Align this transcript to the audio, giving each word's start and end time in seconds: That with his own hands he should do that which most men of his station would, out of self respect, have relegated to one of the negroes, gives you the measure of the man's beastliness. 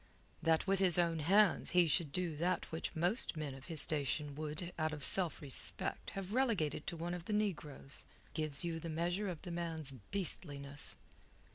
That 0.41 0.65
with 0.65 0.79
his 0.79 0.97
own 0.97 1.19
hands 1.19 1.69
he 1.77 1.85
should 1.85 2.11
do 2.11 2.35
that 2.37 2.71
which 2.71 2.95
most 2.95 3.37
men 3.37 3.53
of 3.53 3.67
his 3.67 3.81
station 3.83 4.33
would, 4.33 4.73
out 4.79 4.93
of 4.93 5.03
self 5.03 5.39
respect, 5.43 6.09
have 6.17 6.33
relegated 6.33 6.87
to 6.87 6.97
one 6.97 7.13
of 7.13 7.25
the 7.25 7.33
negroes, 7.33 8.05
gives 8.33 8.65
you 8.65 8.79
the 8.79 8.89
measure 8.89 9.29
of 9.29 9.43
the 9.43 9.51
man's 9.51 9.91
beastliness. 10.09 10.97